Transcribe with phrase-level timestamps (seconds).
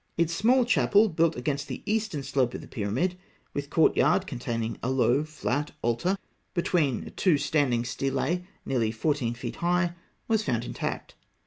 [0.17, 3.19] Its small chapel, built against the eastern slope of the pyramid,
[3.53, 6.17] with courtyard containing a low flat altar
[6.55, 9.93] between two standing stelae nearly 14 feet high,
[10.27, 11.13] was found intact.